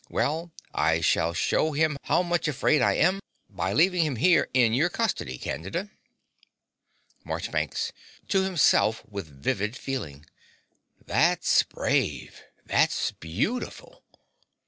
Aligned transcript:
Well, 0.09 0.51
I 0.73 0.99
shall 0.99 1.35
show 1.35 1.73
him 1.73 1.95
how 2.05 2.23
much 2.23 2.47
afraid 2.47 2.81
I 2.81 2.93
am 2.93 3.19
by 3.47 3.71
leaving 3.71 4.03
him 4.03 4.15
here 4.15 4.49
in 4.51 4.73
your 4.73 4.89
custody, 4.89 5.37
Candida. 5.37 5.91
MARCHBANKS 7.23 7.91
(to 8.29 8.41
himself, 8.43 9.03
with 9.07 9.27
vivid 9.27 9.75
feeling). 9.75 10.25
That's 11.05 11.61
brave. 11.61 12.41
That's 12.65 13.11
beautiful. 13.11 14.01